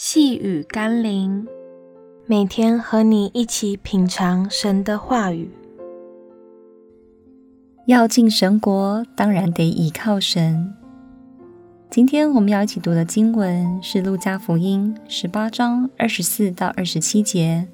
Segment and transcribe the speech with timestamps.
[0.00, 1.44] 细雨甘霖，
[2.24, 5.50] 每天和你一起品尝神的话语。
[7.86, 10.72] 要进神国，当然得倚靠神。
[11.90, 17.66] 今天我们要一起读的经文是《路加福音》十八章二十四到二十七节。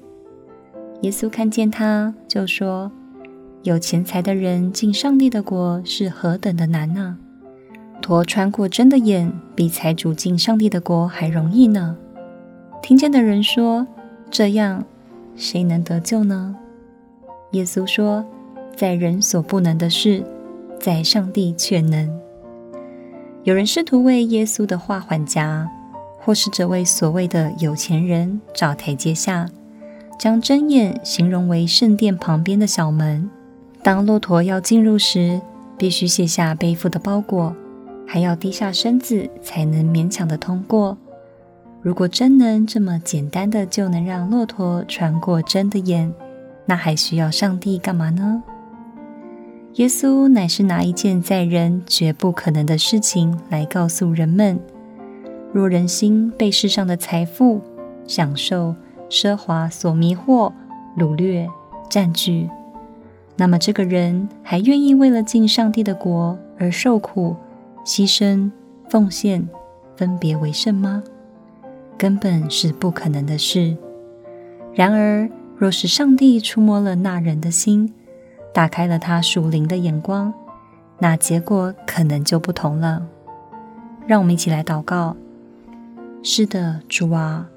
[1.03, 2.91] 耶稣看见他，就说
[3.61, 7.19] ：“有钱财的人进上帝的国是何等的难呢？
[8.01, 11.97] 驮穿过针的眼，比财主进上帝的国还容易呢。”
[12.87, 13.87] 听见的人说
[14.29, 14.85] ：“这样，
[15.35, 16.55] 谁能得救呢？”
[17.53, 18.23] 耶稣说
[18.77, 20.23] ：“在人所不能的事，
[20.79, 22.07] 在上帝却能。”
[23.41, 25.67] 有人试图为耶稣的话缓颊，
[26.19, 29.49] 或是这位所谓的有钱人找台阶下，
[30.19, 33.27] 将针眼形容为圣殿旁边的小门。
[33.81, 35.41] 当骆驼要进入时，
[35.75, 37.55] 必须卸下背负的包裹，
[38.05, 40.95] 还要低下身子才能勉强地通过。
[41.85, 46.11] 如果真能这么简单的就能让骆驼穿过针的眼，
[46.65, 48.41] 那还需要上帝干嘛呢？
[49.75, 54.59] 耶稣乃是拿一件在人绝不可能的事情来告诉人们：
[55.53, 57.61] 若人心被世上的财富、
[58.07, 58.73] 享受、
[59.07, 60.51] 奢华所迷惑、
[60.97, 61.47] 掳掠、
[61.87, 62.49] 占据，
[63.35, 67.35] 那么这个人还愿意为了进上帝的国而受苦、
[67.85, 68.49] 牺牲、
[68.89, 69.47] 奉献、
[69.95, 71.03] 分别为圣吗？
[71.97, 73.75] 根本是不可能的事。
[74.73, 77.93] 然而，若是上帝触摸了那人的心，
[78.53, 80.33] 打开了他属灵的眼光，
[80.99, 83.05] 那结果可能就不同了。
[84.05, 85.15] 让我们一起来祷告。
[86.21, 87.47] 是的，主啊，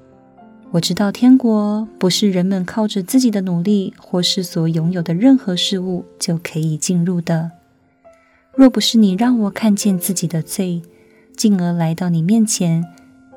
[0.71, 7.51] 我知道天国不是人们靠着自己的努力或是所拥有的任何事物就可以进入的。
[8.55, 10.81] 若不是你让我看见自己的罪，
[11.35, 12.85] 进而来到你面前。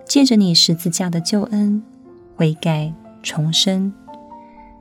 [0.05, 1.83] 借着你十字架的救恩，
[2.37, 3.93] 悔改重生，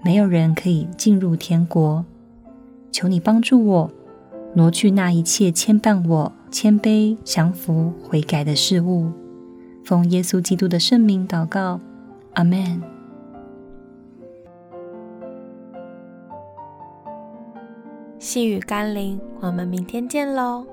[0.03, 2.03] 没有人可以进入天国。
[2.91, 3.91] 求你帮助我，
[4.56, 9.12] 挪去那一切牵绊我谦卑、降服、悔改的事物。
[9.85, 11.79] 奉耶稣基督的圣名祷告，
[12.34, 12.81] 阿门。
[18.19, 20.66] 细雨甘霖，我们明天见喽。